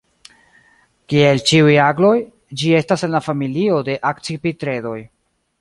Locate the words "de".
3.91-3.99